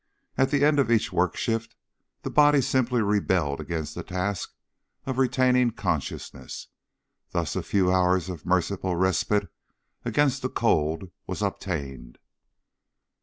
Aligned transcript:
At 0.35 0.49
the 0.49 0.65
end 0.65 0.79
of 0.79 0.89
each 0.89 1.13
work 1.13 1.37
shift 1.37 1.75
the 2.23 2.31
body 2.31 2.59
simply 2.59 3.03
rebelled 3.03 3.59
against 3.61 3.93
the 3.93 4.01
task 4.01 4.51
of 5.05 5.19
retaining 5.19 5.69
consciousness. 5.69 6.69
Thus 7.29 7.55
a 7.55 7.61
few 7.61 7.91
hours 7.93 8.27
of 8.27 8.43
merciful 8.43 8.95
respite 8.95 9.47
against 10.03 10.41
the 10.41 10.49
cold 10.49 11.11
was 11.27 11.43
obtained. 11.43 12.17